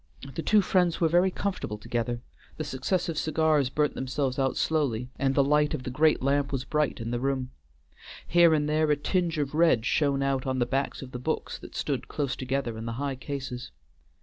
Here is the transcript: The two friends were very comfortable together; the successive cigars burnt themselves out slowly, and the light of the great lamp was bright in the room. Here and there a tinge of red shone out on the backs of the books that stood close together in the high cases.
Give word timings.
The 0.33 0.41
two 0.41 0.63
friends 0.63 0.99
were 0.99 1.07
very 1.09 1.29
comfortable 1.29 1.77
together; 1.77 2.21
the 2.57 2.63
successive 2.63 3.19
cigars 3.19 3.69
burnt 3.69 3.93
themselves 3.93 4.39
out 4.39 4.57
slowly, 4.57 5.09
and 5.19 5.35
the 5.35 5.43
light 5.43 5.75
of 5.75 5.83
the 5.83 5.91
great 5.91 6.23
lamp 6.23 6.51
was 6.51 6.65
bright 6.65 6.99
in 6.99 7.11
the 7.11 7.19
room. 7.19 7.51
Here 8.25 8.51
and 8.55 8.67
there 8.67 8.89
a 8.89 8.95
tinge 8.97 9.37
of 9.37 9.53
red 9.53 9.85
shone 9.85 10.23
out 10.23 10.47
on 10.47 10.57
the 10.57 10.65
backs 10.65 11.03
of 11.03 11.11
the 11.11 11.19
books 11.19 11.59
that 11.59 11.75
stood 11.75 12.07
close 12.07 12.35
together 12.35 12.79
in 12.79 12.85
the 12.87 12.93
high 12.97 13.13
cases. 13.15 13.69